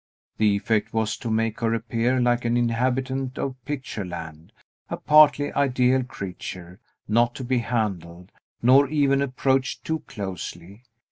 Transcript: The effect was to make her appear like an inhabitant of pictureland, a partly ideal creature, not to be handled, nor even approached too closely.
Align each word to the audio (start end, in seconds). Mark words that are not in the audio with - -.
The 0.39 0.55
effect 0.55 0.95
was 0.95 1.15
to 1.17 1.29
make 1.29 1.59
her 1.59 1.75
appear 1.75 2.19
like 2.19 2.43
an 2.43 2.57
inhabitant 2.57 3.37
of 3.37 3.55
pictureland, 3.65 4.51
a 4.89 4.97
partly 4.97 5.53
ideal 5.53 6.01
creature, 6.01 6.79
not 7.07 7.35
to 7.35 7.43
be 7.43 7.59
handled, 7.59 8.31
nor 8.63 8.89
even 8.89 9.21
approached 9.21 9.85
too 9.85 9.99
closely. 10.07 10.81